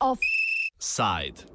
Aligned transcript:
Offside. 0.00 1.46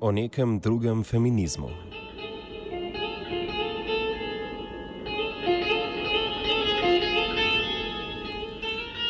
O 0.00 0.10
nekem 0.10 0.58
drugem 0.58 1.04
feminizmu. 1.04 1.93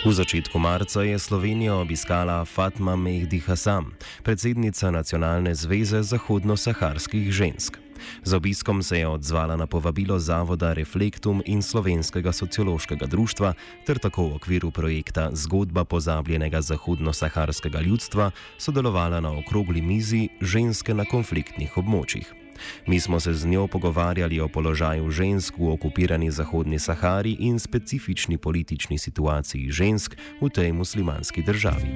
V 0.04 0.12
začetku 0.12 0.60
marca 0.60 1.00
je 1.00 1.16
Slovenijo 1.16 1.80
obiskala 1.80 2.44
Fatma 2.44 2.92
Mehdi 2.92 3.40
Hassan, 3.40 3.96
predsednica 4.20 4.92
Nacionalne 4.92 5.56
zveze 5.56 6.04
zahodno-saharskih 6.04 7.32
žensk. 7.32 7.80
Z 8.20 8.36
obiskom 8.36 8.84
se 8.84 9.00
je 9.00 9.08
odzvala 9.08 9.56
na 9.56 9.64
povabilo 9.64 10.20
Zavoda 10.20 10.76
Reflektum 10.76 11.40
in 11.48 11.64
Slovenskega 11.64 12.36
sociološkega 12.36 13.08
društva 13.08 13.56
ter 13.88 13.96
tako 13.96 14.28
v 14.28 14.36
okviru 14.36 14.68
projekta 14.68 15.32
Zgodba 15.32 15.88
pozabljenega 15.88 16.60
zahodno-saharskega 16.60 17.80
ljudstva 17.80 18.30
sodelovala 18.60 19.24
na 19.24 19.32
okrogli 19.32 19.80
mizi 19.80 20.28
Ženske 20.44 20.92
na 20.92 21.08
konfliktnih 21.08 21.80
območjih. 21.80 22.43
Mi 22.86 23.00
smo 23.00 23.20
se 23.20 23.34
z 23.34 23.46
njo 23.46 23.66
pogovarjali 23.66 24.40
o 24.40 24.48
položaju 24.48 25.10
žensk 25.10 25.54
v 25.58 25.72
okupirani 25.72 26.30
Zahodni 26.30 26.78
Sahari 26.78 27.36
in 27.40 27.58
specifični 27.58 28.38
politični 28.38 28.98
situaciji 28.98 29.70
žensk 29.70 30.16
v 30.40 30.48
tej 30.48 30.72
muslimanski 30.72 31.42
državi. 31.42 31.88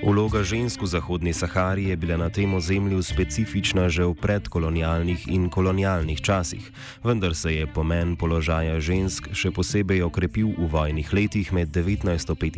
Vloga 0.00 0.40
žensk 0.40 0.80
v 0.80 0.88
Zahodni 0.88 1.36
Sahari 1.36 1.92
je 1.92 1.96
bila 1.96 2.16
na 2.16 2.32
tem 2.32 2.48
ozemlju 2.56 3.04
specifična 3.04 3.92
že 3.92 4.08
v 4.08 4.16
predkolonialnih 4.16 5.28
in 5.28 5.52
kolonialnih 5.52 6.16
časih, 6.24 6.64
vendar 7.04 7.36
se 7.36 7.52
je 7.60 7.68
pomen 7.68 8.16
položaja 8.16 8.80
žensk 8.80 9.28
še 9.36 9.52
posebej 9.52 10.00
okrepil 10.08 10.56
v 10.56 10.72
vojnih 10.72 11.04
letih 11.12 11.52
med 11.52 11.68
1975 11.76 12.56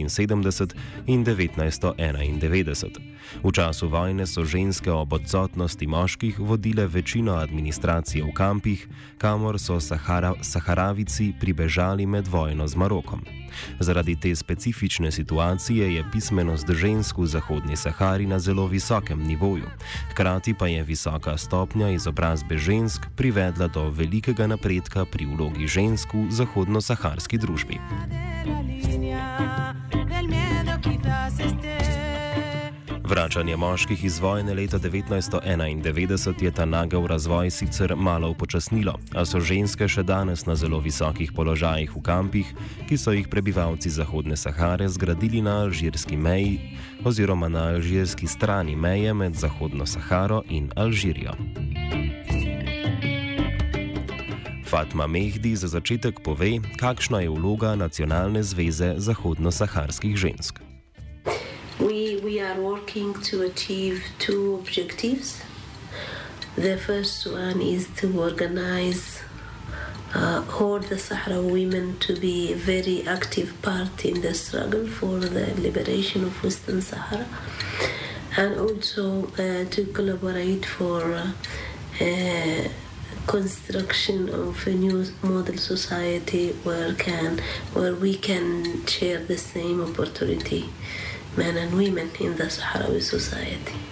in 1.10 1.26
1991. 1.26 3.02
V 3.42 3.48
času 3.50 3.90
vojne 3.90 4.22
so 4.22 4.46
ženske 4.46 4.94
ob 4.94 5.10
odsotnosti 5.10 5.82
moških 5.82 6.38
vodile 6.38 6.86
večino 6.86 7.42
administracije 7.42 8.22
v 8.22 8.30
kampih, 8.30 8.86
kamor 9.18 9.58
so 9.58 9.82
Sahara, 9.82 10.38
Saharavici 10.46 11.34
pribežali 11.34 12.06
med 12.06 12.30
vojno 12.30 12.70
z 12.70 12.78
Marokom. 12.78 13.41
Zaradi 13.80 14.16
te 14.16 14.34
specifične 14.36 15.12
situacije 15.12 15.94
je 15.94 16.04
pismenost 16.12 16.70
žensk 16.70 17.18
v 17.18 17.26
Zahodni 17.26 17.76
Sahari 17.76 18.26
na 18.26 18.38
zelo 18.38 18.66
visokem 18.66 19.22
nivoju. 19.22 19.68
Hkrati 20.10 20.54
pa 20.54 20.66
je 20.66 20.82
visoka 20.82 21.36
stopnja 21.36 21.90
izobrazbe 21.90 22.58
žensk 22.58 23.02
privedla 23.16 23.68
do 23.68 23.90
velikega 23.90 24.46
napredka 24.46 25.04
pri 25.04 25.26
vlogi 25.26 25.66
žensk 25.66 26.14
v 26.14 26.30
zahodno-saharski 26.30 27.38
družbi. 27.38 27.80
Vračanje 33.12 33.56
moških 33.56 34.04
iz 34.04 34.18
vojne 34.18 34.54
leta 34.54 34.78
1991 34.78 36.42
je 36.42 36.50
ta 36.50 36.64
nagel 36.64 37.06
razvoj 37.06 37.50
sicer 37.50 37.96
malo 37.96 38.30
upočasnilo, 38.30 38.94
a 39.14 39.24
so 39.28 39.40
ženske 39.40 39.84
še 39.88 40.00
danes 40.02 40.46
na 40.46 40.56
zelo 40.56 40.78
visokih 40.80 41.32
položajih 41.36 41.92
v 41.92 42.00
kampih, 42.00 42.54
ki 42.88 42.96
so 42.96 43.12
jih 43.12 43.28
prebivalci 43.28 43.92
Zahodne 43.92 44.36
Sahare 44.36 44.88
zgradili 44.88 45.44
na 45.44 45.58
alžirski 45.66 46.16
meji 46.16 46.72
oziroma 47.04 47.52
na 47.52 47.66
alžirski 47.74 48.26
strani 48.26 48.76
meje 48.76 49.12
med 49.12 49.36
Zahodno 49.36 49.84
Saharo 49.86 50.40
in 50.48 50.72
Alžirijo. 50.76 51.36
Fatma 54.64 55.06
Mehdi 55.06 55.52
za 55.56 55.68
začetek 55.68 56.24
pove, 56.24 56.64
kakšna 56.80 57.20
je 57.20 57.28
vloga 57.28 57.76
Nacionalne 57.76 58.40
zveze 58.40 58.94
zahodno-saharskih 58.96 60.16
žensk. 60.16 60.61
Working 62.82 63.14
to 63.30 63.42
achieve 63.42 64.04
two 64.18 64.56
objectives. 64.56 65.40
The 66.56 66.76
first 66.76 67.24
one 67.30 67.60
is 67.62 67.86
to 67.98 68.20
organize 68.20 69.20
uh, 70.12 70.44
all 70.58 70.80
the 70.80 70.96
Sahrawi 70.96 71.52
women 71.52 71.96
to 72.00 72.16
be 72.16 72.52
a 72.52 72.56
very 72.56 73.06
active 73.06 73.54
part 73.62 74.04
in 74.04 74.20
the 74.20 74.34
struggle 74.34 74.88
for 74.88 75.20
the 75.20 75.54
liberation 75.60 76.24
of 76.24 76.42
Western 76.42 76.82
Sahara, 76.82 77.26
and 78.36 78.58
also 78.58 79.28
uh, 79.38 79.64
to 79.70 79.84
collaborate 79.94 80.66
for 80.66 81.02
uh 82.00 82.68
construction 83.28 84.28
of 84.28 84.66
a 84.66 84.74
new 84.74 85.06
model 85.22 85.56
society 85.56 86.50
where 86.64 86.92
can 86.94 87.38
where 87.72 87.94
we 87.94 88.16
can 88.16 88.84
share 88.86 89.20
the 89.24 89.38
same 89.38 89.80
opportunity 89.80 90.68
men 91.36 91.56
and 91.56 91.74
women 91.74 92.10
in 92.20 92.36
the 92.36 92.44
Sahrawi 92.44 93.00
society. 93.00 93.91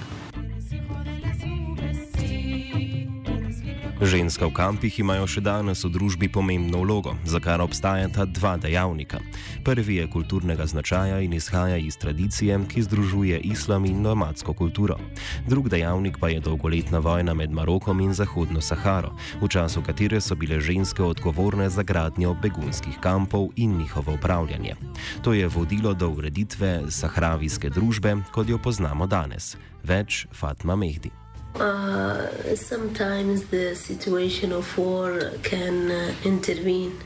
Ženske 4.00 4.48
v 4.48 4.56
kampih 4.56 4.96
imajo 5.04 5.28
še 5.28 5.42
danes 5.44 5.84
v 5.84 5.92
družbi 5.92 6.32
pomembno 6.32 6.80
vlogo, 6.80 7.12
za 7.28 7.36
kar 7.36 7.60
obstajata 7.60 8.24
dva 8.32 8.56
dejavnika. 8.56 9.20
Prvi 9.60 10.00
je 10.00 10.08
kulturnega 10.08 10.64
značaja 10.64 11.20
in 11.20 11.36
izhaja 11.36 11.76
iz 11.76 12.00
tradicije, 12.00 12.56
ki 12.64 12.80
združuje 12.88 13.44
islam 13.44 13.84
in 13.84 14.00
nomadsko 14.00 14.56
kulturo. 14.56 14.96
Drug 15.44 15.68
dejavnik 15.68 16.16
pa 16.16 16.32
je 16.32 16.40
dolgoletna 16.40 17.04
vojna 17.04 17.36
med 17.36 17.52
Marokom 17.52 18.00
in 18.00 18.16
Zahodno 18.16 18.64
Saharo, 18.64 19.12
v 19.36 19.52
času 19.52 19.84
katere 19.84 20.24
so 20.24 20.32
bile 20.32 20.64
ženske 20.64 21.04
odgovorne 21.04 21.68
za 21.68 21.84
gradnjo 21.84 22.32
begunskih 22.40 22.96
kampov 23.04 23.52
in 23.60 23.76
njihovo 23.76 24.16
upravljanje. 24.16 24.80
To 25.20 25.36
je 25.36 25.44
vodilo 25.44 25.92
do 25.92 26.08
ureditve 26.08 26.88
sahravijske 26.88 27.68
družbe, 27.68 28.16
kot 28.32 28.48
jo 28.48 28.56
poznamo 28.56 29.04
danes. 29.04 29.60
Več 29.84 30.24
Fatma 30.32 30.72
Mehdi. 30.72 31.19
Uh, 31.54 32.54
sometimes 32.54 33.46
the 33.46 33.74
situation 33.74 34.52
of 34.52 34.78
war 34.78 35.32
can 35.42 35.90
uh, 35.90 36.14
intervene 36.24 36.98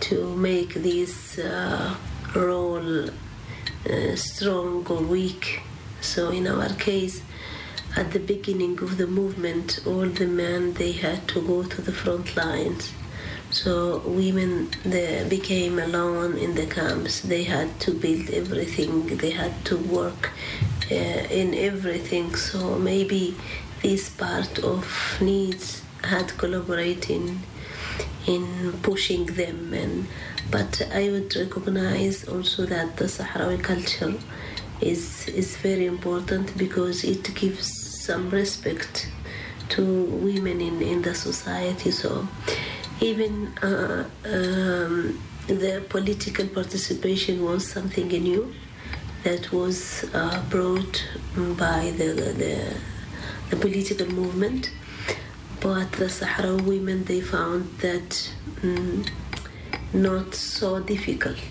to 0.00 0.36
make 0.36 0.74
this 0.74 1.38
uh, 1.38 1.94
role 2.34 3.08
uh, 3.08 4.14
strong 4.16 4.86
or 4.88 5.02
weak. 5.02 5.60
So 6.00 6.30
in 6.30 6.46
our 6.46 6.68
case, 6.74 7.22
at 7.96 8.10
the 8.12 8.18
beginning 8.18 8.78
of 8.80 8.98
the 8.98 9.06
movement, 9.06 9.80
all 9.86 10.06
the 10.06 10.26
men 10.26 10.74
they 10.74 10.92
had 10.92 11.26
to 11.28 11.40
go 11.40 11.62
to 11.62 11.80
the 11.80 11.92
front 11.92 12.36
lines. 12.36 12.92
So 13.50 14.02
women 14.04 14.68
they 14.84 15.24
became 15.28 15.78
alone 15.78 16.36
in 16.36 16.56
the 16.56 16.66
camps. 16.66 17.20
They 17.20 17.44
had 17.44 17.80
to 17.80 17.92
build 17.92 18.28
everything. 18.30 19.16
They 19.16 19.30
had 19.30 19.64
to 19.66 19.76
work 19.78 20.30
uh, 20.90 20.94
in 20.94 21.54
everything. 21.54 22.34
So 22.34 22.78
maybe 22.78 23.34
this 23.82 24.08
part 24.08 24.58
of 24.60 25.18
needs 25.20 25.82
had 26.02 26.36
collaborating 26.38 27.40
in 28.26 28.72
pushing 28.82 29.26
them 29.26 29.72
and 29.72 30.06
but 30.50 30.80
I 30.92 31.10
would 31.10 31.34
recognize 31.34 32.28
also 32.28 32.66
that 32.66 32.96
the 32.96 33.04
Sahrawi 33.04 33.62
culture 33.62 34.14
is 34.80 35.28
is 35.28 35.56
very 35.56 35.86
important 35.86 36.56
because 36.56 37.04
it 37.04 37.34
gives 37.34 37.66
some 38.04 38.30
respect 38.30 39.10
to 39.70 39.82
women 40.04 40.60
in, 40.60 40.80
in 40.82 41.02
the 41.02 41.14
society 41.14 41.90
so 41.90 42.26
even 43.00 43.48
uh, 43.62 44.04
um, 44.24 45.20
the 45.46 45.84
political 45.88 46.46
participation 46.46 47.44
was 47.44 47.66
something 47.66 48.08
new 48.08 48.52
that 49.26 49.50
was 49.52 50.04
uh, 50.14 50.40
brought 50.48 51.04
by 51.58 51.92
the, 51.98 52.12
the, 52.42 52.76
the 53.50 53.56
political 53.56 54.06
movement. 54.06 54.70
But 55.60 55.90
the 55.92 56.04
Sahrawi 56.04 56.64
women 56.64 57.04
they 57.04 57.20
found 57.20 57.76
that 57.78 58.32
um, 58.62 59.04
not 59.92 60.36
so 60.36 60.78
difficult 60.78 61.44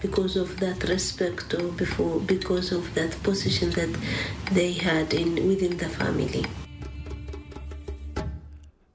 because 0.00 0.34
of 0.36 0.60
that 0.60 0.88
respect 0.88 1.52
or 1.52 1.68
before 1.72 2.20
because 2.20 2.72
of 2.72 2.94
that 2.94 3.22
position 3.22 3.68
that 3.72 3.94
they 4.52 4.72
had 4.72 5.12
in 5.12 5.46
within 5.46 5.76
the 5.76 5.90
family. 5.90 6.46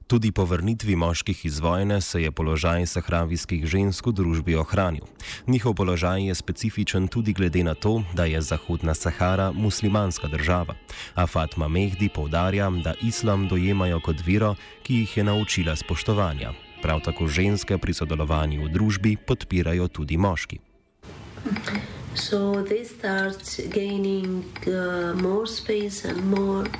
Tudi 0.06 0.30
po 0.32 0.44
vrnitvi 0.44 0.96
moških 0.96 1.46
iz 1.46 1.58
vojne 1.58 2.00
se 2.00 2.22
je 2.22 2.30
položaj 2.30 2.86
sahravijskih 2.86 3.66
žensk 3.66 4.06
v 4.06 4.12
družbi 4.12 4.54
ohranil. 4.54 5.02
Njihov 5.46 5.74
položaj 5.74 6.28
je 6.28 6.34
specifičen 6.34 7.08
tudi 7.08 7.32
glede 7.32 7.64
na 7.64 7.74
to, 7.74 8.02
da 8.14 8.24
je 8.24 8.42
Zahodna 8.42 8.94
Sahara 8.94 9.50
muslimanska 9.52 10.28
država. 10.28 10.74
A 11.14 11.26
Fatma 11.26 11.68
Mehdi 11.68 12.08
povdarja, 12.08 12.70
da 12.70 12.94
islam 13.02 13.48
dojemajo 13.48 14.00
kot 14.00 14.22
viro, 14.26 14.54
ki 14.82 14.94
jih 14.94 15.16
je 15.16 15.24
naučila 15.24 15.76
spoštovanja. 15.76 16.52
Prav 16.82 17.00
tako 17.00 17.26
ženske 17.26 17.78
pri 17.78 17.94
sodelovanju 17.94 18.62
v 18.64 18.68
družbi 18.68 19.16
podpirajo 19.16 19.88
tudi 19.88 20.16
moški. 20.16 20.58
So 22.14 22.62
they 22.62 22.84
start 22.86 23.42
gaining 23.74 24.44
uh, 24.66 25.18
more 25.22 25.46
space 25.46 26.08
and 26.08 26.30
more 26.30 26.70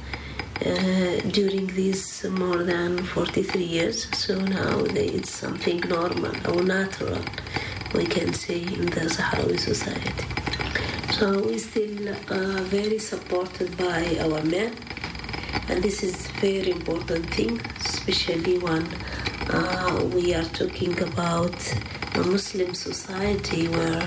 uh, 0.64 1.20
during 1.30 1.66
these 1.68 2.24
more 2.24 2.62
than 2.62 2.98
43 2.98 3.62
years. 3.62 4.06
So 4.16 4.38
now 4.38 4.78
it's 4.94 5.30
something 5.30 5.80
normal 5.80 6.34
or 6.50 6.62
natural, 6.62 7.20
we 7.94 8.06
can 8.06 8.32
say, 8.32 8.62
in 8.62 8.86
the 8.86 9.06
Sahrawi 9.16 9.58
society. 9.58 10.24
So 11.12 11.40
we 11.40 11.58
still 11.58 12.08
uh, 12.08 12.62
very 12.64 12.98
supported 12.98 13.76
by 13.76 14.18
our 14.20 14.42
men, 14.44 14.74
and 15.68 15.82
this 15.82 16.02
is 16.02 16.26
very 16.40 16.70
important 16.70 17.24
thing, 17.34 17.60
especially 17.78 18.58
when 18.58 18.86
uh, 19.50 20.08
we 20.14 20.34
are 20.34 20.44
talking 20.44 21.00
about 21.02 21.56
a 22.14 22.22
Muslim 22.24 22.74
society 22.74 23.68
where 23.68 24.06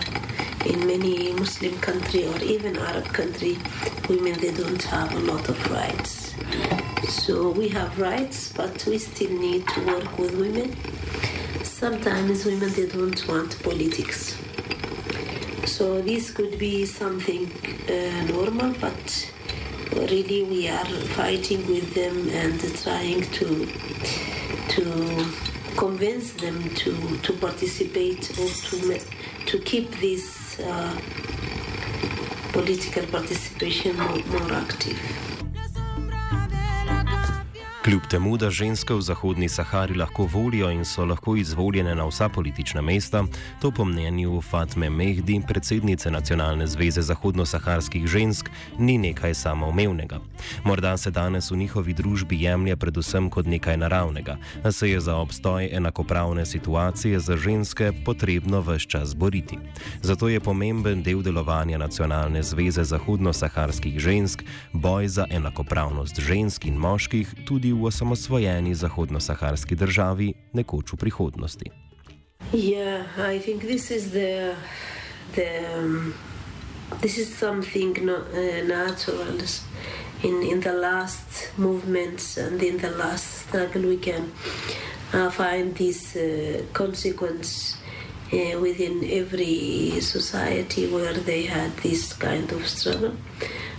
in 0.65 0.85
many 0.85 1.33
Muslim 1.33 1.77
country 1.79 2.27
or 2.27 2.37
even 2.41 2.77
Arab 2.77 3.05
country, 3.05 3.57
women 4.09 4.39
they 4.39 4.51
don't 4.51 4.83
have 4.83 5.13
a 5.15 5.19
lot 5.19 5.47
of 5.49 5.71
rights. 5.71 6.35
So 7.07 7.49
we 7.51 7.69
have 7.69 7.99
rights, 7.99 8.51
but 8.51 8.85
we 8.85 8.97
still 8.97 9.31
need 9.31 9.67
to 9.69 9.85
work 9.85 10.17
with 10.17 10.35
women. 10.35 10.75
Sometimes 11.63 12.45
women 12.45 12.71
they 12.73 12.87
don't 12.87 13.27
want 13.27 13.61
politics. 13.63 14.37
So 15.65 16.01
this 16.01 16.31
could 16.31 16.57
be 16.59 16.85
something 16.85 17.49
uh, 17.87 18.25
normal, 18.25 18.73
but 18.81 19.31
really 19.93 20.43
we 20.43 20.67
are 20.67 20.85
fighting 21.15 21.65
with 21.67 21.93
them 21.93 22.29
and 22.29 22.59
trying 22.83 23.21
to 23.21 23.67
to 24.69 25.25
convince 25.77 26.33
them 26.33 26.61
to, 26.75 27.17
to 27.19 27.33
participate 27.33 28.29
or 28.39 28.47
to 28.47 28.99
to 29.45 29.59
keep 29.59 29.89
this 29.99 30.38
Uh, 30.61 30.99
political 32.51 33.05
participation 33.05 33.95
more, 33.97 34.17
more 34.25 34.51
active. 34.53 35.28
Kljub 37.89 38.05
temu, 38.09 38.37
da 38.37 38.51
ženske 38.53 38.93
v 38.93 39.01
Zahodni 39.01 39.47
Sahari 39.49 39.95
lahko 39.97 40.27
volijo 40.29 40.69
in 40.69 40.85
so 40.85 41.05
lahko 41.05 41.33
izvoljene 41.35 41.95
na 41.95 42.05
vsa 42.05 42.29
politična 42.29 42.81
mesta, 42.81 43.23
to 43.61 43.71
po 43.71 43.85
mnenju 43.85 44.41
Fatme 44.41 44.89
Mehdi, 44.89 45.41
predsednice 45.47 46.11
Nacionalne 46.11 46.67
zveze 46.67 47.01
zahodno-saharskih 47.01 48.05
žensk, 48.07 48.49
ni 48.77 48.97
nekaj 48.97 49.33
samoumevnega. 49.33 50.19
Morda 50.63 50.97
se 50.97 51.11
danes 51.11 51.51
v 51.51 51.57
njihovi 51.57 51.93
družbi 51.93 52.41
jemlje 52.41 52.75
predvsem 52.75 53.29
kot 53.29 53.45
nekaj 53.45 53.77
naravnega, 53.77 54.37
a 54.63 54.71
se 54.71 54.89
je 54.89 54.99
za 54.99 55.15
obstoj 55.15 55.69
enakopravne 55.71 56.45
situacije 56.45 57.19
za 57.19 57.37
ženske 57.37 57.91
potrebno 58.05 58.61
vse 58.61 58.85
čas 58.87 59.15
boriti. 59.15 59.57
Zato 60.01 60.29
je 60.29 60.39
pomemben 60.39 61.03
del 61.03 61.21
delovanja 61.21 61.77
Nacionalne 61.77 62.43
zveze 62.43 62.83
zahodno-saharskih 62.83 63.99
žensk 63.99 64.43
boj 64.73 65.07
za 65.07 65.25
enakopravnost 65.29 66.19
žensk 66.19 66.65
in 66.65 66.77
moških 66.77 67.33
tudi 67.45 67.73
v 67.73 67.78
v 67.79 67.87
osamosvojeni 67.87 68.75
zahodno-saharski 68.75 69.75
državi 69.75 70.33
nekoč 70.53 70.93
v 70.93 70.97
prihodnosti. 70.97 71.67
Yeah, 72.53 73.05
I 73.17 73.39
think 73.39 73.61
this 73.61 73.91
is 73.91 74.11
the 74.11 74.55
the 75.35 75.63
um, 75.77 76.13
this 77.01 77.17
is 77.17 77.29
something 77.29 77.93
no, 78.05 78.15
uh, 78.15 78.67
natural 78.67 79.39
in 80.23 80.43
in 80.43 80.59
the 80.59 80.73
last 80.73 81.51
movements 81.57 82.37
and 82.37 82.61
in 82.63 82.77
the 82.77 82.89
last 82.91 83.47
struggle 83.47 83.83
we 83.87 83.97
can 83.97 84.31
uh, 85.13 85.29
find 85.29 85.75
this 85.75 86.15
uh, 86.15 86.63
consequence 86.73 87.78
uh, 88.31 88.59
within 88.59 89.03
every 89.09 89.99
society 90.01 90.87
where 90.87 91.13
they 91.13 91.43
had 91.43 91.75
this 91.77 92.13
kind 92.13 92.51
of 92.51 92.67
struggle. 92.67 93.15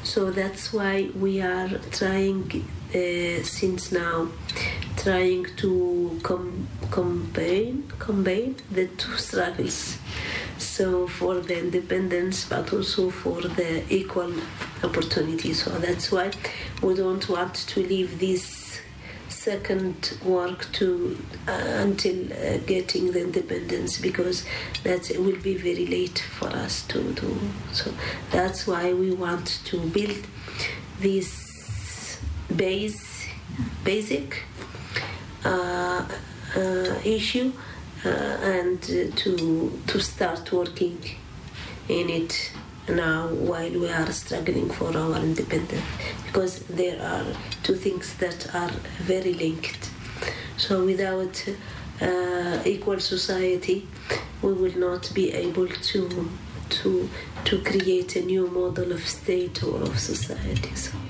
So 0.03 0.31
that's 0.31 0.73
why 0.73 1.11
we 1.15 1.41
are 1.41 1.69
trying 1.93 2.65
uh, 2.95 3.45
since 3.45 3.93
now, 3.93 4.29
trying 4.97 5.47
to 5.57 6.19
com- 6.23 6.67
combine 6.91 7.93
combine 7.99 8.57
the 8.71 8.87
two 8.89 9.17
struggles. 9.17 9.99
So 10.59 11.07
for 11.07 11.37
the 11.37 11.59
independence, 11.59 12.45
but 12.49 12.73
also 12.73 13.11
for 13.11 13.41
the 13.43 13.85
equal 13.93 14.33
opportunity. 14.83 15.53
So 15.55 15.71
that's 15.71 16.11
why 16.11 16.33
we 16.83 16.95
don't 16.95 17.27
want 17.29 17.55
to 17.55 17.81
leave 17.81 18.19
this 18.19 18.60
second 19.41 20.19
work 20.23 20.71
to 20.71 21.17
uh, 21.49 21.53
until 21.87 22.31
uh, 22.31 22.59
getting 22.67 23.11
the 23.13 23.23
independence 23.23 23.99
because 23.99 24.45
that 24.85 25.11
will 25.19 25.41
be 25.41 25.55
very 25.57 25.87
late 25.87 26.19
for 26.19 26.49
us 26.49 26.83
to 26.87 26.99
do. 27.15 27.39
So 27.73 27.91
that's 28.31 28.67
why 28.67 28.93
we 28.93 29.13
want 29.13 29.61
to 29.65 29.79
build 29.79 30.27
this 31.01 32.21
base, 32.55 33.27
basic 33.83 34.45
uh, 35.45 36.05
uh 36.55 36.95
issue 37.05 37.53
uh, 38.05 38.09
and 38.09 38.83
to 39.17 39.81
to 39.87 40.01
start 40.01 40.53
working 40.53 40.99
in 41.89 42.11
it 42.11 42.53
now 42.89 43.29
while 43.29 43.71
we 43.71 43.89
are 43.89 44.11
struggling 44.13 44.69
for 44.71 44.97
our 44.97 45.17
independence 45.17 45.85
because 46.27 46.61
there 46.61 47.01
are 47.03 47.27
two 47.63 47.75
things 47.75 48.15
that 48.15 48.55
are 48.55 48.71
very 49.01 49.35
linked. 49.35 49.91
So 50.57 50.85
without 50.85 51.45
uh, 52.01 52.63
equal 52.65 53.01
society, 53.01 53.87
we 54.43 54.53
will 54.53 54.79
not 54.79 55.11
be 55.15 55.33
able 55.33 55.69
to 55.69 56.31
to 56.71 57.11
to 57.45 57.59
create 57.63 58.17
a 58.17 58.23
new 58.23 58.47
model 58.47 58.93
of 58.93 59.07
state 59.07 59.63
or 59.63 59.83
of 59.83 59.99
society. 59.99 60.75
So. 60.75 61.10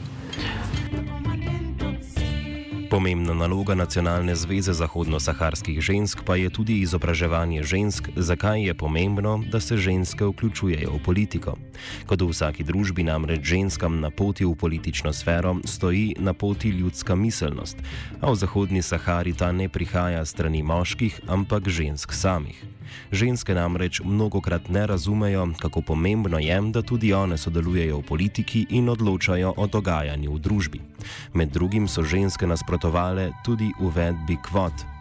Pomembna 2.90 3.34
naloga 3.34 3.75
Nacionalne 3.78 4.34
zveze 4.34 4.75
zahodno-saharskih 4.75 5.78
žensk 5.78 6.26
pa 6.26 6.34
je 6.34 6.50
tudi 6.50 6.82
izobraževanje 6.82 7.62
žensk, 7.62 8.10
zakaj 8.16 8.66
je 8.66 8.75
pomembno, 8.75 9.38
da 9.46 9.60
se 9.60 9.76
ženske 9.76 10.26
vključujejo 10.26 10.98
v 10.98 10.98
politiko. 10.98 11.54
Kot 12.10 12.19
v 12.19 12.26
vsaki 12.34 12.66
družbi 12.66 13.06
namreč 13.06 13.46
ženskam 13.46 14.00
na 14.02 14.10
poti 14.10 14.42
v 14.44 14.58
politično 14.58 15.12
sfero 15.14 15.54
stoji 15.64 16.19
na 16.19 16.34
poti 16.34 16.75
ljudska 16.75 17.14
miselnost, 17.14 17.78
a 18.20 18.26
v 18.26 18.34
Zahodni 18.34 18.82
Sahari 18.82 19.38
ta 19.38 19.52
ne 19.52 19.69
prihaja 19.69 20.26
strani 20.26 20.62
moških, 20.62 21.31
ampak 21.31 21.70
žensk 21.70 22.10
samih. 22.10 22.58
Ženske 23.12 23.54
namreč 23.54 24.00
mnogokrat 24.04 24.69
ne 24.69 24.87
razumejo, 24.87 25.48
kako 25.58 25.82
pomembno 25.82 26.38
je, 26.38 26.60
da 26.72 26.82
tudi 26.82 27.12
one 27.12 27.38
sodelujejo 27.38 27.99
v 27.99 28.06
politiki 28.06 28.66
in 28.70 28.88
odločajo 28.88 29.54
o 29.56 29.66
dogajanju 29.66 30.35
v 30.35 30.38
družbi. 30.38 30.80
Med 31.35 31.50
drugim 31.50 31.88
so 31.88 32.02
ženske 32.02 32.47
nasprotovale 32.47 33.32
tudi 33.44 33.73
uvedbi 33.80 34.37
kvot 34.42 35.00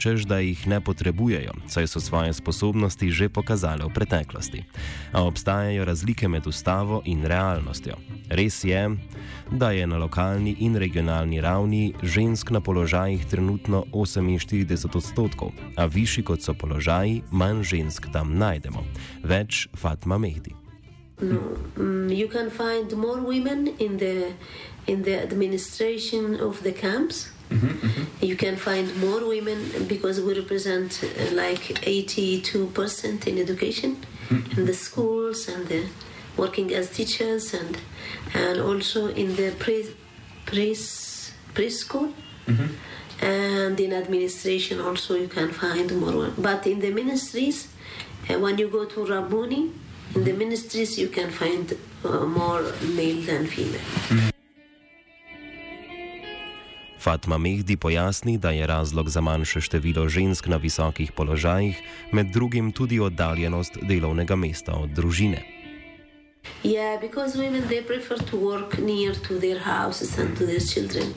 čež 0.00 0.24
da 0.24 0.40
jih 0.40 0.64
ne 0.64 0.80
potrebujejo, 0.80 1.52
saj 1.68 1.86
so 1.92 2.00
svoje 2.00 2.32
sposobnosti 2.32 3.04
že 3.12 3.28
pokazale 3.28 3.84
v 3.84 3.92
preteklosti. 3.92 4.64
A 5.12 5.20
obstajajo 5.28 5.84
razlike 5.84 6.28
med 6.28 6.48
ustavo 6.48 7.02
in 7.04 7.28
realnostjo. 7.28 8.00
Res 8.32 8.64
je, 8.64 8.96
da 9.52 9.70
je 9.76 9.84
na 9.86 10.00
lokalni 10.00 10.56
in 10.64 10.76
regionalni 10.80 11.40
ravni 11.40 11.92
žensk 12.02 12.50
na 12.50 12.60
položajih 12.64 13.26
trenutno 13.28 13.84
48 13.92 14.96
odstotkov, 14.96 15.52
a 15.76 15.84
višji 15.84 16.24
kot 16.24 16.40
so 16.40 16.54
položaji, 16.54 17.22
manj 17.30 17.62
žensk 17.62 18.08
tam 18.12 18.38
najdemo. 18.40 18.80
Več 19.22 19.68
Fatma 19.76 20.16
Mehdi. 20.18 20.56
No, 21.20 21.36
um, 21.76 22.08
you 22.08 22.28
can 22.32 22.48
find 22.48 22.96
more 22.96 23.20
women 23.20 23.68
in 23.78 23.98
the 23.98 24.32
in 24.86 25.02
the 25.02 25.20
administration 25.20 26.40
of 26.40 26.62
the 26.62 26.72
camps. 26.72 27.28
Mm-hmm, 27.50 27.66
mm-hmm. 27.66 28.24
You 28.24 28.36
can 28.36 28.56
find 28.56 28.96
more 29.00 29.26
women 29.26 29.86
because 29.88 30.20
we 30.20 30.34
represent 30.38 31.02
uh, 31.02 31.34
like 31.34 31.62
82% 31.82 33.26
in 33.26 33.38
education 33.38 33.96
mm-hmm. 34.28 34.60
in 34.60 34.66
the 34.66 34.74
schools 34.74 35.48
and 35.48 35.66
the 35.66 35.86
working 36.36 36.72
as 36.72 36.90
teachers 36.90 37.54
and 37.54 37.78
and 38.34 38.60
also 38.60 39.08
in 39.08 39.34
the 39.36 39.50
pre 39.58 39.78
pre 40.46 40.72
preschool 41.54 42.12
mm-hmm. 42.46 43.24
and 43.24 43.78
in 43.80 43.92
administration 43.92 44.80
also 44.80 45.16
you 45.16 45.28
can 45.28 45.50
find 45.50 45.88
more 46.00 46.30
but 46.38 46.66
in 46.66 46.78
the 46.78 46.90
ministries 46.90 47.68
uh, 48.28 48.38
when 48.38 48.56
you 48.58 48.68
go 48.68 48.84
to 48.84 49.00
Rabuni 49.00 49.72
in 50.14 50.24
the 50.24 50.32
ministries 50.32 50.98
you 50.98 51.08
can 51.08 51.30
find 51.30 51.76
uh, 52.04 52.24
more 52.24 52.62
male 52.98 53.20
than 53.22 53.46
female 53.46 53.80
mm-hmm. 54.08 54.39
Fatma 57.00 57.38
Mehdi 57.38 57.76
pojasni, 57.76 58.38
da 58.38 58.50
je 58.50 58.66
razlog 58.66 59.08
za 59.08 59.20
manjše 59.20 59.60
število 59.60 60.08
žensk 60.08 60.46
na 60.46 60.56
visokih 60.56 61.12
položajih 61.12 61.76
med 62.12 62.26
drugim 62.26 62.72
tudi 62.72 63.00
oddaljenost 63.00 63.78
delovnega 63.82 64.36
mesta 64.36 64.72
od 64.72 64.90
družine. 64.90 65.42
Yeah, 66.64 67.00
because 67.00 67.38
women 67.38 67.62
they 67.68 67.82
prefer 67.86 68.18
to 68.30 68.36
work 68.36 68.78
near 68.78 69.14
to 69.28 69.38
their 69.38 69.58
houses 69.58 70.18
and 70.18 70.38
to 70.38 70.46
their 70.46 70.60
children. 70.60 71.14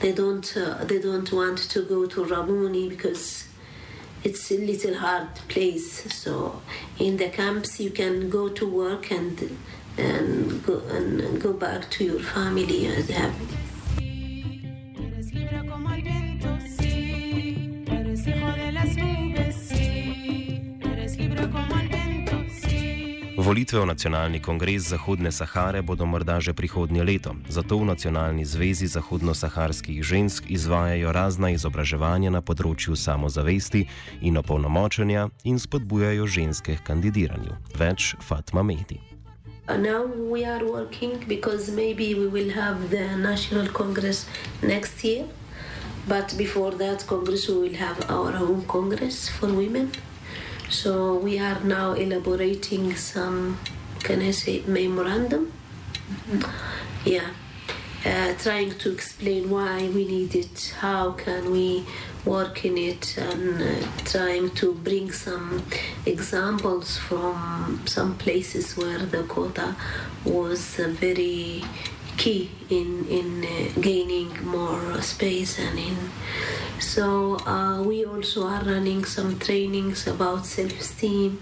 They 0.00 0.12
don't 0.12 0.56
uh, 0.56 0.86
they 0.86 1.00
don't 1.00 1.32
want 1.32 1.58
to 1.72 1.82
go 1.82 2.06
to 2.06 2.24
Rabuni 2.24 2.88
because 2.88 3.44
it's 4.24 4.50
a 4.50 4.58
little 4.58 4.94
hard 4.94 5.28
place. 5.48 5.88
So 6.22 6.60
in 6.98 7.16
the 7.16 7.28
camps 7.28 7.80
you 7.80 7.90
can 7.90 8.30
go 8.30 8.48
to 8.48 8.66
work 8.66 9.10
and 9.10 9.40
and 9.98 10.62
go 10.66 10.80
and 10.96 11.40
go 11.42 11.52
back 11.52 11.90
to 11.90 12.04
your 12.04 12.20
family 12.20 12.86
and 12.86 13.10
have 13.10 13.61
Volitve 23.42 23.80
v 23.80 23.86
nacionalni 23.86 24.38
kongres 24.40 24.86
Zahodne 24.88 25.32
Sahare 25.32 25.82
bodo 25.82 26.06
morda 26.06 26.38
že 26.40 26.54
prihodnje 26.54 27.02
leto, 27.02 27.34
zato 27.50 27.74
v 27.74 27.90
Nacionalni 27.90 28.46
zvezi 28.46 28.86
zahodno-saharskih 28.86 29.98
žensk 29.98 30.46
izvajajo 30.46 31.10
razna 31.12 31.50
izobraževanja 31.50 32.30
na 32.30 32.38
področju 32.38 32.94
samozavesti 32.94 33.82
in 34.22 34.38
opolnomočenja 34.38 35.26
in 35.42 35.58
spodbujajo 35.58 36.24
ženske 36.30 36.78
k 36.78 36.86
kandidiranju. 36.86 37.58
Več 37.74 38.14
Fatma 38.22 38.62
Mehdi. 38.62 39.02
Now 39.66 40.06
we 40.06 40.46
are 40.46 40.62
working 40.62 41.18
because 41.26 41.66
maybe 41.68 42.14
we 42.14 42.30
will 42.30 42.54
have 42.54 42.94
the 42.94 43.18
National 43.18 43.66
Congress 43.68 44.30
next 44.62 45.02
year, 45.02 45.26
but 46.08 46.34
before 46.36 46.72
that 46.72 47.06
Congress 47.06 47.48
we 47.48 47.56
will 47.56 47.74
have 47.74 48.10
our 48.10 48.32
own 48.34 48.64
Congress 48.66 49.28
for 49.28 49.48
women. 49.52 49.92
So 50.68 51.16
we 51.16 51.38
are 51.38 51.60
now 51.64 51.92
elaborating 51.92 52.96
some, 52.96 53.58
can 54.02 54.22
I 54.22 54.30
say, 54.30 54.62
memorandum? 54.66 55.52
Mm-hmm. 56.30 57.08
Yeah. 57.08 57.28
Uh, 58.04 58.34
trying 58.34 58.70
to 58.78 58.90
explain 58.90 59.48
why 59.48 59.88
we 59.94 60.04
need 60.04 60.34
it, 60.34 60.74
how 60.80 61.12
can 61.12 61.52
we 61.52 61.84
work 62.24 62.64
in 62.64 62.76
it, 62.76 63.16
and 63.16 63.62
uh, 63.62 63.86
trying 64.04 64.50
to 64.50 64.74
bring 64.74 65.12
some 65.12 65.62
examples 66.04 66.98
from 66.98 67.80
some 67.86 68.16
places 68.16 68.76
where 68.76 68.98
the 68.98 69.22
quota 69.24 69.76
was 70.24 70.80
uh, 70.80 70.88
very 70.88 71.62
key 72.16 72.50
in 72.68 73.06
in 73.08 73.44
uh, 73.44 73.80
gaining 73.80 74.30
more 74.44 75.00
space 75.02 75.58
and 75.58 75.78
in 75.78 75.96
so 76.78 77.36
uh, 77.46 77.82
we 77.82 78.04
also 78.04 78.46
are 78.46 78.62
running 78.64 79.04
some 79.04 79.38
trainings 79.38 80.06
about 80.06 80.44
self-esteem 80.46 81.40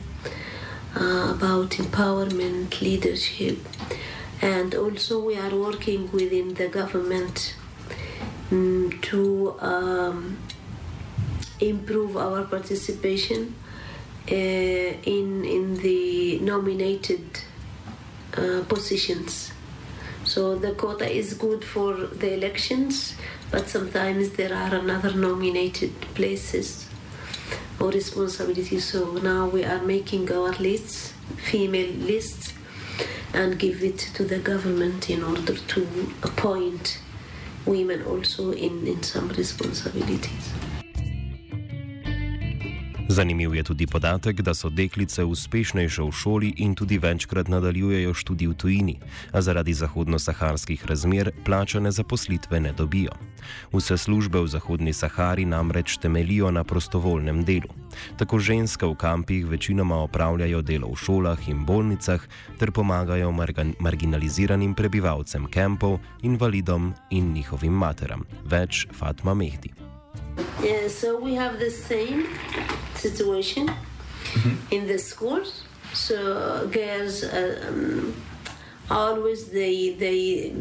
uh, 0.96 1.32
about 1.34 1.70
empowerment 1.70 2.80
leadership 2.80 3.58
and 4.42 4.74
also 4.74 5.20
we 5.20 5.36
are 5.36 5.54
working 5.54 6.10
within 6.12 6.54
the 6.54 6.68
government 6.68 7.54
um, 8.50 8.90
to 9.02 9.54
um, 9.60 10.38
improve 11.60 12.16
our 12.16 12.44
participation 12.44 13.54
uh, 14.30 14.34
in 14.34 15.44
in 15.44 15.76
the 15.76 16.38
nominated 16.40 17.24
uh, 18.36 18.62
positions 18.68 19.52
so 20.30 20.54
the 20.54 20.70
quota 20.70 21.10
is 21.10 21.34
good 21.34 21.64
for 21.64 21.92
the 21.96 22.34
elections, 22.34 23.16
but 23.50 23.68
sometimes 23.68 24.30
there 24.30 24.54
are 24.54 24.76
another 24.76 25.12
nominated 25.12 26.00
places 26.14 26.88
or 27.80 27.90
responsibilities. 27.90 28.84
So 28.84 29.14
now 29.14 29.48
we 29.48 29.64
are 29.64 29.82
making 29.82 30.30
our 30.30 30.52
lists, 30.52 31.14
female 31.36 31.90
lists, 31.94 32.54
and 33.34 33.58
give 33.58 33.82
it 33.82 33.98
to 34.14 34.22
the 34.22 34.38
government 34.38 35.10
in 35.10 35.24
order 35.24 35.56
to 35.56 35.88
appoint 36.22 37.00
women 37.66 38.04
also 38.04 38.52
in, 38.52 38.86
in 38.86 39.02
some 39.02 39.30
responsibilities. 39.30 40.52
Zanimiv 43.10 43.54
je 43.54 43.62
tudi 43.62 43.86
podatek, 43.86 44.42
da 44.42 44.54
so 44.54 44.68
deklice 44.70 45.24
uspešnejše 45.26 46.02
v 46.02 46.12
šoli 46.14 46.50
in 46.62 46.78
tudi 46.78 46.94
večkrat 46.98 47.48
nadaljujejo 47.50 48.14
študij 48.14 48.46
v 48.46 48.54
tujini, 48.54 48.96
a 49.34 49.42
zaradi 49.42 49.74
zahodno-saharskih 49.74 50.86
razmer 50.86 51.32
plačane 51.44 51.90
zaposlitve 51.90 52.60
ne 52.60 52.72
dobijo. 52.72 53.10
Vse 53.74 53.98
službe 53.98 54.38
v 54.38 54.46
Zahodni 54.46 54.92
Sahari 54.92 55.44
namreč 55.44 55.98
temelijo 55.98 56.50
na 56.54 56.62
prostovoljnem 56.64 57.42
delu. 57.44 57.74
Tako 58.16 58.38
ženske 58.38 58.86
v 58.86 58.94
kampih 58.94 59.46
večinoma 59.46 60.06
opravljajo 60.06 60.62
delo 60.62 60.94
v 60.94 60.96
šolah 60.96 61.48
in 61.48 61.66
bolnicah 61.66 62.22
ter 62.62 62.70
pomagajo 62.70 63.34
marginaliziranim 63.80 64.74
prebivalcem 64.74 65.50
kampov, 65.50 65.98
invalidom 66.22 66.94
in 67.10 67.34
njihovim 67.34 67.74
materam. 67.74 68.22
Več 68.46 68.86
Fatma 68.94 69.34
Mehdi. 69.34 69.89
Yeah, 70.62 70.88
so 70.88 71.18
we 71.18 71.34
have 71.34 71.58
the 71.58 71.70
same 71.70 72.28
situation 72.94 73.66
mm-hmm. 73.66 74.54
in 74.70 74.86
the 74.86 74.98
schools. 74.98 75.62
So 75.92 76.68
girls 76.68 77.24
uh, 77.24 77.66
um, 77.68 78.14
always 78.90 79.48
they 79.50 79.94
they 79.94 80.52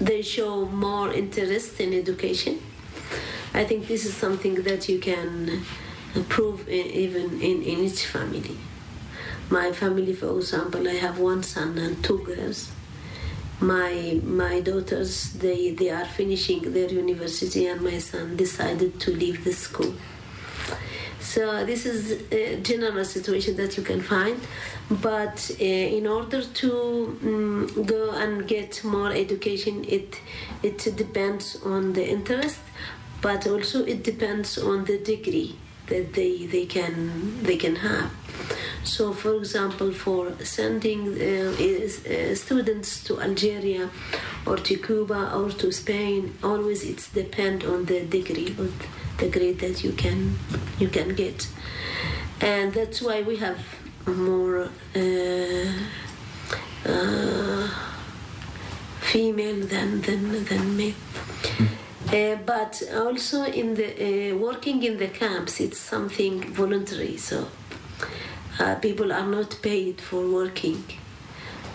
they 0.00 0.22
show 0.22 0.66
more 0.66 1.12
interest 1.12 1.80
in 1.80 1.92
education. 1.92 2.60
I 3.52 3.64
think 3.64 3.88
this 3.88 4.04
is 4.04 4.14
something 4.14 4.54
that 4.62 4.88
you 4.88 4.98
can 4.98 5.64
prove 6.28 6.68
in, 6.68 6.86
even 6.86 7.40
in, 7.40 7.62
in 7.62 7.78
each 7.80 8.06
family. 8.06 8.56
My 9.50 9.72
family, 9.72 10.12
for 10.12 10.36
example, 10.38 10.86
I 10.88 10.94
have 10.94 11.18
one 11.18 11.42
son 11.42 11.76
and 11.78 12.02
two 12.04 12.18
girls 12.18 12.70
my 13.60 14.20
my 14.24 14.60
daughters 14.60 15.32
they 15.34 15.72
they 15.72 15.90
are 15.90 16.04
finishing 16.04 16.72
their 16.72 16.88
university 16.88 17.66
and 17.66 17.80
my 17.82 17.98
son 17.98 18.36
decided 18.36 18.98
to 19.00 19.10
leave 19.10 19.44
the 19.44 19.52
school. 19.52 19.94
So 21.20 21.64
this 21.64 21.86
is 21.86 22.22
a 22.32 22.56
general 22.60 23.04
situation 23.04 23.56
that 23.56 23.76
you 23.76 23.82
can 23.82 24.00
find 24.00 24.40
but 24.90 25.50
uh, 25.60 25.64
in 25.64 26.06
order 26.06 26.42
to 26.42 27.18
um, 27.22 27.84
go 27.84 28.10
and 28.10 28.48
get 28.48 28.82
more 28.82 29.12
education 29.12 29.84
it 29.88 30.20
it 30.62 30.78
depends 30.96 31.62
on 31.64 31.92
the 31.92 32.08
interest 32.08 32.60
but 33.22 33.46
also 33.46 33.84
it 33.84 34.02
depends 34.02 34.58
on 34.58 34.84
the 34.86 34.98
degree 34.98 35.56
that 35.90 36.14
they 36.14 36.46
they 36.46 36.66
can 36.66 37.42
they 37.42 37.56
can 37.56 37.76
have 37.76 38.10
so, 38.82 39.12
for 39.12 39.34
example, 39.36 39.92
for 39.92 40.32
sending 40.42 41.08
uh, 41.20 41.52
uh, 41.52 42.34
students 42.34 43.04
to 43.04 43.20
Algeria 43.20 43.90
or 44.46 44.56
to 44.56 44.76
Cuba 44.76 45.32
or 45.34 45.50
to 45.50 45.70
Spain, 45.70 46.34
always 46.42 46.82
it's 46.82 47.10
depend 47.10 47.64
on 47.64 47.84
the 47.84 48.00
degree, 48.06 48.56
the 49.18 49.28
grade 49.28 49.58
that 49.60 49.84
you 49.84 49.92
can 49.92 50.38
you 50.78 50.88
can 50.88 51.14
get, 51.14 51.48
and 52.40 52.72
that's 52.72 53.02
why 53.02 53.22
we 53.22 53.36
have 53.36 53.58
more. 54.06 54.68
Uh, 54.96 55.72
uh, 56.86 57.68
female 59.00 59.66
than 59.66 60.00
than 60.00 60.44
than 60.44 60.76
male. 60.76 60.94
Uh, 62.12 62.34
but 62.44 62.82
also 62.92 63.44
in 63.44 63.74
the 63.76 64.32
uh, 64.32 64.36
working 64.36 64.82
in 64.82 64.98
the 64.98 65.06
camps, 65.06 65.60
it's 65.60 65.78
something 65.78 66.42
voluntary. 66.52 67.16
So 67.16 67.46
uh, 68.58 68.74
people 68.76 69.12
are 69.12 69.26
not 69.26 69.56
paid 69.62 70.00
for 70.00 70.28
working. 70.28 70.82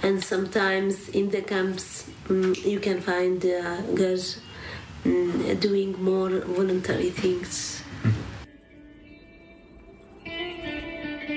And 0.03 0.21
sometimes 0.21 1.07
in 1.07 1.29
the 1.29 1.41
camps, 1.41 2.09
um, 2.29 2.53
you 2.65 2.81
can 2.81 2.99
find 2.99 3.45
uh, 3.45 3.81
girls 3.93 4.41
um, 5.05 5.55
doing 5.61 6.03
more 6.03 6.29
voluntary 6.29 7.11
things. 7.11 7.74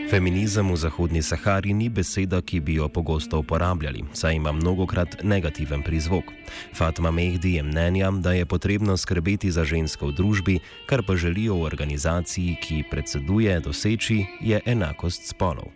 Feminizem 0.09 0.73
v 0.73 0.77
Zahodni 0.81 1.21
Sahari 1.21 1.77
ni 1.77 1.93
beseda, 1.93 2.41
ki 2.41 2.65
bi 2.65 2.81
jo 2.81 2.89
pogosto 2.89 3.45
uporabljali, 3.45 4.09
saj 4.17 4.41
ima 4.41 4.53
mnogokrat 4.57 5.21
negativen 5.21 5.83
prizvok. 5.85 6.25
Fatma 6.73 7.11
Mehdi 7.11 7.61
je 7.61 7.63
mnenja, 7.63 8.09
da 8.11 8.33
je 8.33 8.49
potrebno 8.49 8.97
skrbeti 8.97 9.53
za 9.53 9.69
žensko 9.69 10.09
v 10.09 10.17
družbi, 10.17 10.55
kar 10.89 11.05
pa 11.05 11.13
želijo 11.13 11.61
v 11.61 11.69
organizaciji, 11.69 12.57
ki 12.57 12.89
predseduje, 12.91 13.61
doseči, 13.61 14.25
je 14.41 14.61
enakost 14.65 15.29
spolov. 15.29 15.69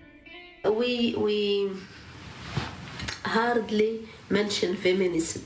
We, 0.64 1.12
we 1.12 1.68
hardly 3.28 4.08
mention 4.30 4.80
feminism 4.80 5.44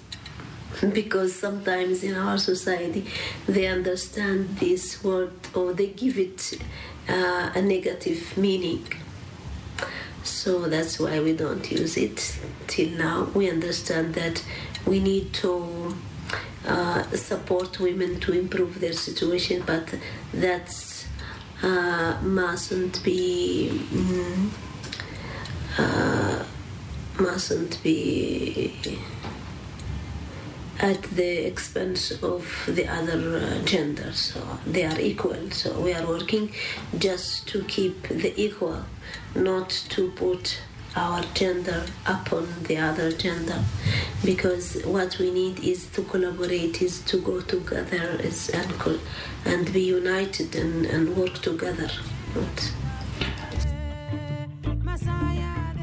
because 0.94 1.34
sometimes 1.34 2.06
in 2.06 2.14
our 2.14 2.38
society 2.38 3.02
they 3.50 3.66
understand 3.66 4.46
this 4.62 5.02
word 5.02 5.34
or 5.54 5.74
they 5.74 5.90
give 5.90 6.22
it 6.22 6.54
uh, 7.08 7.50
a 7.54 7.62
negative 7.62 8.36
meaning. 8.36 8.86
So 10.22 10.68
that's 10.68 10.98
why 10.98 11.20
we 11.20 11.32
don't 11.32 11.70
use 11.70 11.96
it 11.96 12.38
till 12.66 12.90
now. 12.90 13.30
We 13.34 13.48
understand 13.48 14.14
that 14.14 14.44
we 14.84 15.00
need 15.00 15.32
to 15.34 15.94
uh, 16.66 17.04
support 17.10 17.78
women 17.78 18.18
to 18.20 18.32
improve 18.32 18.80
their 18.80 18.92
situation, 18.92 19.62
but 19.64 19.94
that 20.34 20.74
uh, 21.62 22.18
mustn't 22.22 23.02
be 23.04 23.70
mm, 23.92 24.50
uh, 25.78 26.44
mustn't 27.18 27.82
be 27.82 28.98
at 30.78 31.02
the 31.02 31.46
expense 31.46 32.10
of 32.22 32.64
the 32.68 32.86
other 32.86 33.38
uh, 33.38 33.64
gender. 33.64 34.12
So 34.12 34.40
they 34.66 34.84
are 34.84 35.00
equal. 35.00 35.50
So 35.50 35.80
we 35.80 35.92
are 35.94 36.06
working 36.06 36.52
just 36.98 37.48
to 37.48 37.62
keep 37.64 38.08
the 38.08 38.38
equal, 38.40 38.84
not 39.34 39.70
to 39.90 40.10
put 40.10 40.60
our 40.96 41.22
gender 41.34 41.84
upon 42.06 42.48
the 42.62 42.78
other 42.78 43.12
gender 43.12 43.62
because 44.24 44.82
what 44.84 45.18
we 45.18 45.30
need 45.30 45.60
is 45.60 45.86
to 45.88 46.02
collaborate 46.04 46.80
is 46.80 47.00
to 47.02 47.18
go 47.20 47.42
together 47.42 48.18
is 48.20 48.48
and, 48.48 48.72
and 49.44 49.72
be 49.74 49.82
united 49.82 50.56
and, 50.56 50.86
and 50.86 51.14
work 51.14 51.34
together 51.42 51.90
not 52.34 52.72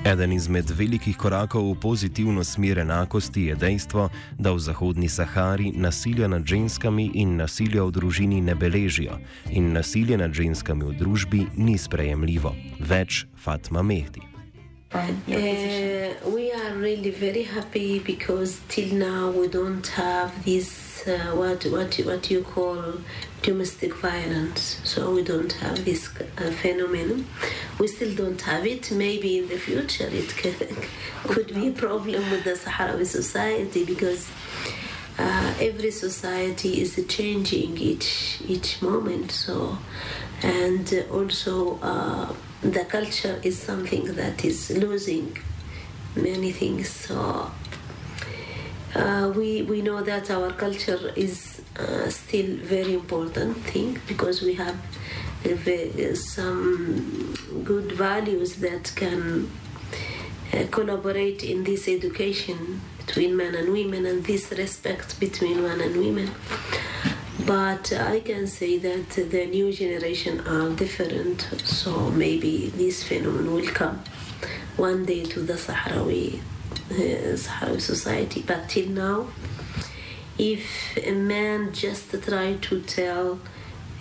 Eden 0.03 0.33
izmed 0.36 0.67
velikih 0.67 1.15
korakov 1.17 1.63
v 1.63 1.79
pozitivno 1.79 2.43
smer 2.43 2.83
enakosti 2.83 3.45
je 3.48 3.55
dejstvo, 3.55 4.10
da 4.36 4.51
v 4.51 4.60
Zahodni 4.60 5.07
Sahari 5.10 5.72
nasilja 5.72 6.27
nad 6.27 6.43
ženskami 6.43 7.15
in 7.15 7.39
nasilja 7.39 7.88
v 7.88 7.95
družini 7.95 8.41
ne 8.43 8.55
beležijo 8.55 9.15
in 9.48 9.72
nasilje 9.72 10.19
nad 10.19 10.36
ženskami 10.36 10.91
v 10.91 11.00
družbi 11.00 11.41
ni 11.55 11.77
sprejemljivo. 11.79 12.51
Več 12.83 13.24
Fatma 13.39 13.79
Mehdi. 13.79 14.33
Uh, 14.93 16.13
we 16.29 16.51
are 16.51 16.75
really 16.75 17.09
very 17.09 17.41
happy 17.41 17.97
because 17.97 18.62
till 18.67 18.93
now 18.93 19.31
we 19.31 19.47
don't 19.47 19.88
have 19.88 20.45
this 20.45 21.07
uh, 21.07 21.31
what 21.33 21.63
what 21.65 21.95
what 22.05 22.29
you 22.29 22.43
call 22.43 22.93
domestic 23.41 23.95
violence. 23.95 24.79
So 24.83 25.12
we 25.12 25.23
don't 25.23 25.51
have 25.53 25.83
this 25.83 26.09
uh, 26.38 26.51
phenomenon. 26.62 27.25
We 27.79 27.88
still 27.88 28.13
don't 28.13 28.39
have 28.41 28.67
it. 28.67 28.91
Maybe 28.91 29.39
in 29.39 29.47
the 29.50 29.57
future 29.57 30.09
it 30.12 30.29
could, 30.38 30.77
could 31.23 31.55
be 31.55 31.69
a 31.69 31.71
problem 31.71 32.29
with 32.29 32.43
the 32.43 32.53
Sahrawi 32.53 33.05
society 33.05 33.85
because. 33.85 34.29
Uh, 35.15 35.53
every 35.59 35.91
society 35.91 36.81
is 36.81 37.00
changing 37.07 37.77
each 37.77 38.41
each 38.47 38.81
moment 38.81 39.29
so 39.29 39.77
and 40.41 41.05
also 41.12 41.77
uh, 41.83 42.33
the 42.63 42.86
culture 42.86 43.39
is 43.43 43.62
something 43.62 44.05
that 44.15 44.46
is 44.46 44.70
losing 44.72 45.38
many 46.15 46.51
things. 46.51 46.89
So 46.89 47.51
uh, 48.96 49.34
we 49.36 49.63
we 49.63 49.82
know 49.82 50.01
that 50.01 50.32
our 50.32 50.51
culture 50.53 51.12
is 51.15 51.62
uh, 51.77 52.10
still 52.10 52.58
very 52.58 52.93
important 52.93 53.58
thing 53.58 54.00
because 54.08 54.41
we 54.41 54.53
have 54.53 54.77
uh, 55.46 56.15
some 56.15 57.34
good 57.63 57.91
values 57.91 58.55
that 58.58 58.93
can 58.96 59.51
uh, 60.53 60.65
collaborate 60.72 61.43
in 61.43 61.63
this 61.63 61.88
education 61.88 62.79
between 63.05 63.36
men 63.36 63.55
and 63.55 63.74
women 63.74 64.05
and 64.05 64.24
this 64.24 64.51
respect 64.51 65.20
between 65.20 65.62
men 65.62 65.82
and 65.82 65.98
women. 65.98 66.32
But 67.45 67.91
I 67.91 68.21
can 68.21 68.47
say 68.47 68.77
that 68.77 69.09
the 69.09 69.45
new 69.45 69.73
generation 69.73 70.39
are 70.47 70.69
different, 70.69 71.41
so 71.65 72.09
maybe 72.12 72.69
this 72.69 73.03
phenomenon 73.03 73.53
will 73.53 73.67
come 73.67 74.01
one 74.77 75.05
day 75.05 75.23
to 75.25 75.41
the 75.41 75.53
Sahrawi, 75.53 76.39
uh, 76.89 76.93
Sahrawi 77.35 77.81
society. 77.81 78.43
But 78.47 78.69
till 78.69 78.89
now, 78.89 79.27
if 80.38 80.97
a 80.97 81.12
man 81.12 81.73
just 81.73 82.12
try 82.23 82.55
to 82.55 82.81
tell 82.81 83.39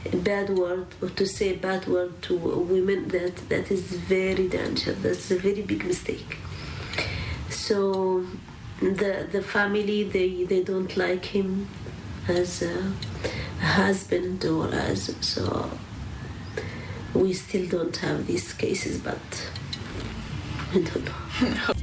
a 0.04 0.16
bad 0.16 0.50
word 0.50 0.87
or 1.00 1.11
to 1.11 1.26
say 1.26 1.54
a 1.54 1.56
bad 1.56 1.87
word 1.87 2.22
to 2.22 2.37
women, 2.37 3.08
that 3.08 3.37
that 3.49 3.70
is 3.70 3.82
very 3.82 4.49
dangerous. 4.49 4.99
That's 5.02 5.30
a 5.30 5.38
very 5.38 5.62
big 5.62 5.84
mistake. 5.84 6.38
So 7.50 8.25
the 8.80 9.28
the 9.30 9.42
family 9.42 10.04
they 10.04 10.44
they 10.44 10.62
don't 10.62 10.96
like 10.96 11.25
him 11.25 11.68
as 12.28 12.62
a 12.62 12.92
husband 13.62 14.45
or 14.45 14.75
as 14.75 15.14
so 15.21 15.71
we 17.14 17.33
still 17.33 17.66
don't 17.69 17.97
have 17.97 18.26
these 18.26 18.52
cases 18.52 18.99
but 18.99 19.52
I 20.75 20.78
don't 20.78 21.04
know. 21.04 21.83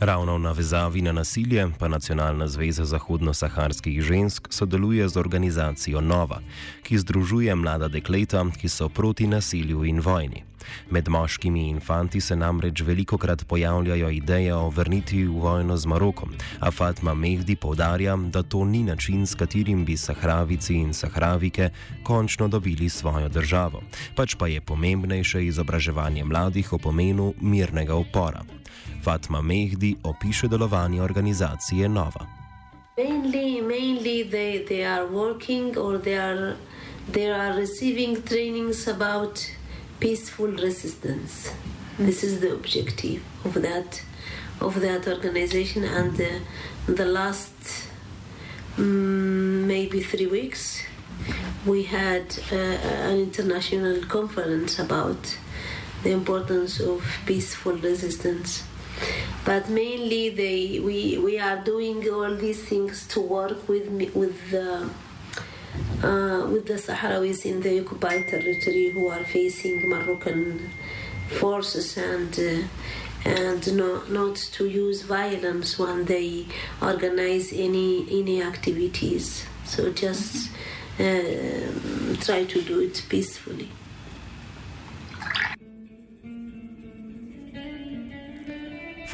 Ravno 0.00 0.36
v 0.36 0.40
navezavi 0.40 1.02
na 1.02 1.12
nasilje 1.12 1.70
pa 1.78 1.88
Nacionalna 1.88 2.48
zveza 2.48 2.84
zahodno-saharskih 2.84 4.02
žensk 4.02 4.52
sodeluje 4.52 5.08
z 5.08 5.16
organizacijo 5.16 6.00
Nova, 6.00 6.40
ki 6.82 6.98
združuje 6.98 7.54
mlada 7.54 7.88
dekleta, 7.88 8.44
ki 8.60 8.68
so 8.68 8.88
proti 8.88 9.26
nasilju 9.26 9.84
in 9.84 10.00
vojni. 10.00 10.44
Med 10.90 11.08
moškimi 11.08 11.68
in 11.68 11.80
fanti 11.80 12.20
se 12.20 12.36
namreč 12.36 12.80
veliko 12.80 13.18
krat 13.18 13.46
pojavljajo 13.48 14.10
ideje 14.10 14.54
o 14.54 14.68
vrnitvi 14.70 15.24
v 15.24 15.40
vojno 15.40 15.76
z 15.76 15.86
Marokom, 15.86 16.34
a 16.60 16.70
Fatma 16.70 17.14
Mehdi 17.14 17.56
povdarja, 17.56 18.16
da 18.16 18.42
to 18.42 18.64
ni 18.64 18.82
način, 18.82 19.26
s 19.26 19.34
katerim 19.34 19.84
bi 19.84 19.96
Sahravici 19.96 20.74
in 20.74 20.94
Sahravike 20.94 21.70
končno 22.02 22.48
dobili 22.48 22.88
svojo 22.88 23.28
državo, 23.28 23.82
pač 24.16 24.34
pa 24.34 24.46
je 24.46 24.60
pomembnejše 24.60 25.44
izobraževanje 25.46 26.24
mladih 26.24 26.72
o 26.72 26.78
pomenu 26.78 27.34
mirnega 27.40 27.94
upora. 27.94 28.42
Fatma 29.04 29.40
Mehdi 29.42 29.96
opiše 30.02 30.48
delovanje 30.48 31.02
organizacije 31.02 31.88
Nova. 31.88 32.26
Mainly, 32.96 33.60
mainly 33.60 34.22
they, 34.30 34.64
they 34.68 34.84
are 34.84 35.06
working 35.06 35.76
or 35.76 35.98
they 35.98 36.16
are, 36.16 36.56
they 37.12 37.30
are 37.30 37.52
receiving 37.52 38.22
trainings 38.22 38.88
about 38.88 39.38
peaceful 40.00 40.48
resistance. 40.48 41.52
This 41.98 42.22
is 42.22 42.40
the 42.40 42.52
objective 42.52 43.22
of 43.44 43.54
that 43.62 44.02
of 44.60 44.80
that 44.80 45.06
organization. 45.06 45.84
And 45.84 46.20
uh, 46.20 46.28
the 46.86 47.04
last 47.04 47.88
um, 48.78 49.66
maybe 49.66 50.00
three 50.00 50.26
weeks, 50.26 50.82
we 51.64 51.84
had 51.84 52.38
uh, 52.52 52.56
an 52.56 53.18
international 53.18 54.02
conference 54.04 54.78
about 54.78 55.38
the 56.02 56.10
importance 56.10 56.80
of 56.80 57.04
peaceful 57.26 57.72
resistance. 57.74 58.62
But 59.44 59.68
mainly, 59.68 60.30
they 60.30 60.80
we 60.80 61.18
we 61.18 61.38
are 61.38 61.58
doing 61.62 62.08
all 62.10 62.34
these 62.34 62.62
things 62.64 63.06
to 63.08 63.20
work 63.20 63.68
with 63.68 63.88
with 64.14 64.50
the 64.50 64.88
with 66.50 66.66
the 66.66 66.74
Sahrawis 66.74 67.44
in 67.44 67.60
the 67.60 67.80
occupied 67.80 68.28
territory 68.28 68.90
who 68.90 69.08
are 69.08 69.24
facing 69.24 69.88
Moroccan 69.88 70.70
forces 71.28 71.96
and 71.96 72.38
uh, 72.38 72.66
and 73.24 73.76
no, 73.76 74.02
not 74.08 74.36
to 74.36 74.66
use 74.68 75.02
violence 75.02 75.78
when 75.78 76.04
they 76.04 76.46
organize 76.80 77.52
any 77.52 78.06
any 78.20 78.42
activities. 78.42 79.46
So 79.64 79.92
just 79.92 80.50
uh, 80.98 82.14
try 82.20 82.44
to 82.44 82.62
do 82.62 82.80
it 82.80 83.04
peacefully. 83.08 83.68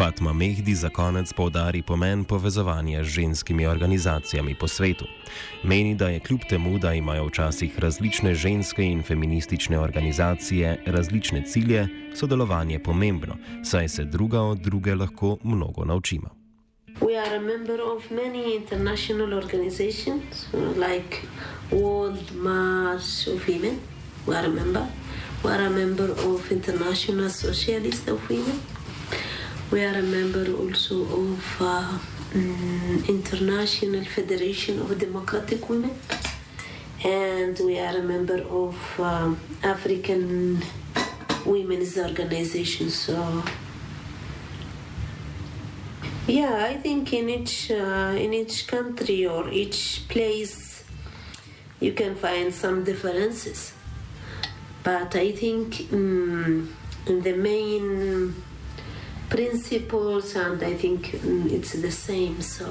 Fatma 0.03 0.33
Mehdi 0.33 0.75
za 0.75 0.89
konec 0.89 1.33
povdari 1.33 1.83
pomen 1.83 2.25
povezovanja 2.25 3.05
z 3.05 3.07
ženskimi 3.07 3.67
organizacijami 3.67 4.55
po 4.59 4.69
svetu. 4.69 5.05
Meni, 5.63 5.95
da 5.95 6.09
je 6.09 6.21
kljub 6.21 6.41
temu, 6.49 6.79
da 6.79 6.95
imajo 6.95 7.27
včasih 7.27 7.79
različne 7.79 8.35
ženske 8.35 8.83
in 8.83 9.03
feministične 9.03 9.79
organizacije 9.79 10.83
različne 10.87 11.45
cilje, 11.47 11.87
sodelovanje 12.15 12.79
pomembno, 12.79 13.37
saj 13.65 13.89
se 13.89 14.05
druga 14.05 14.41
od 14.41 14.59
druge 14.59 14.95
lahko 14.95 15.39
mnogo 15.45 15.85
naučimo. 15.85 16.29
We 17.01 17.15
are 17.27 17.37
a 17.37 17.41
member 17.41 17.81
of 17.81 18.11
many 18.11 18.57
international 18.57 19.33
organizations 19.35 20.47
like 20.77 21.23
World 21.71 22.35
March 22.35 23.29
of 23.35 23.49
Women. 23.49 23.79
We 24.27 24.35
are 24.37 24.47
a 24.47 24.51
member. 24.51 24.83
We 25.45 25.51
are 25.51 25.67
a 25.67 25.71
member 25.71 26.11
of 26.11 26.53
International 26.53 27.31
Socialist 27.31 28.09
of 28.09 28.31
Women. 28.31 28.82
We 29.73 29.83
are 29.85 29.99
a 29.99 30.03
member 30.03 30.53
also 30.53 30.97
of 31.01 31.57
uh, 31.59 31.99
um, 32.35 33.05
International 33.09 34.05
Federation 34.05 34.79
of 34.81 34.99
Democratic 34.99 35.67
Women, 35.67 35.99
and 37.03 37.59
we 37.59 37.79
are 37.79 37.97
a 37.97 38.03
member 38.03 38.43
of 38.43 38.77
uh, 39.01 39.35
African 39.63 40.63
Women's 41.47 41.97
Organization. 41.97 42.91
So, 42.91 43.43
yeah, 46.27 46.67
I 46.69 46.77
think 46.77 47.11
in 47.15 47.31
each 47.31 47.71
uh, 47.71 48.15
in 48.25 48.35
each 48.35 48.67
country 48.67 49.25
or 49.25 49.49
each 49.49 50.07
place, 50.07 50.85
you 51.81 51.93
can 51.93 52.15
find 52.15 52.53
some 52.53 52.85
differences, 52.85 53.73
but 54.83 55.17
I 55.17 55.33
think 55.33 55.91
um, 55.95 56.77
the 57.07 57.33
main 57.33 58.35
principles, 59.29 60.37
and 60.37 60.63
I 60.63 60.75
think 60.75 61.07
mm, 61.13 61.51
it's 61.53 61.73
the 61.73 61.91
same. 61.91 62.41
So 62.43 62.67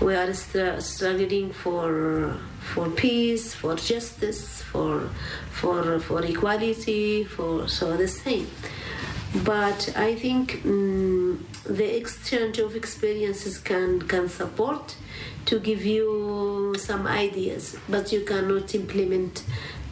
we 0.00 0.14
are 0.14 0.32
str- 0.32 0.80
struggling 0.80 1.52
for 1.52 2.36
for 2.60 2.88
peace, 2.90 3.54
for 3.54 3.74
justice, 3.76 4.62
for 4.62 5.08
for 5.50 5.98
for 6.00 6.24
equality, 6.24 7.24
for 7.24 7.68
so 7.68 7.96
the 7.96 8.08
same. 8.08 8.46
but 9.42 9.92
I 9.96 10.14
think 10.14 10.60
um, 10.64 11.44
the 11.64 11.96
exchange 11.96 12.58
of 12.58 12.76
experiences 12.76 13.58
can 13.58 14.02
can 14.02 14.28
support 14.28 14.94
to 15.46 15.58
give 15.58 15.84
you 15.84 16.74
some 16.78 17.06
ideas, 17.06 17.76
but 17.88 18.12
you 18.12 18.20
cannot 18.24 18.74
implement, 18.74 19.42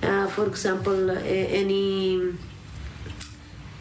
uh, 0.03 0.27
for 0.29 0.47
example, 0.47 1.11
any 1.11 2.21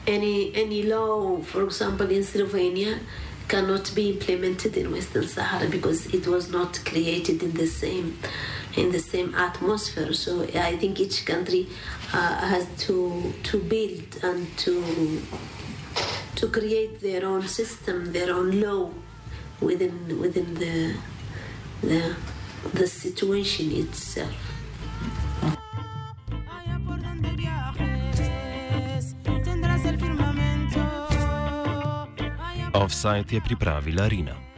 any 0.08 0.54
any 0.56 0.84
law, 0.84 1.42
for 1.42 1.64
example, 1.64 2.10
in 2.10 2.24
Slovenia, 2.24 3.00
cannot 3.48 3.94
be 3.94 4.12
implemented 4.12 4.78
in 4.78 4.92
Western 4.92 5.28
Sahara 5.28 5.68
because 5.70 6.08
it 6.14 6.28
was 6.28 6.50
not 6.50 6.80
created 6.86 7.44
in 7.44 7.54
the 7.54 7.68
same 7.68 8.18
in 8.76 8.92
the 8.92 9.00
same 9.00 9.36
atmosphere. 9.36 10.14
So 10.14 10.44
I 10.44 10.78
think 10.78 11.00
each 11.00 11.26
country 11.26 11.68
uh, 12.14 12.48
has 12.48 12.68
to 12.86 13.34
to 13.44 13.60
build 13.60 14.20
and 14.24 14.48
to 14.60 15.22
to 16.36 16.48
create 16.48 17.02
their 17.02 17.26
own 17.26 17.48
system, 17.48 18.14
their 18.14 18.34
own 18.34 18.62
law 18.62 18.90
within 19.60 20.20
within 20.20 20.54
the 20.56 20.96
the, 21.82 22.16
the 22.74 22.88
situation 22.88 23.72
itself. 23.72 24.51
Offside 32.82 33.30
je 33.30 33.42
pripravila 33.42 34.08
Rina. 34.10 34.51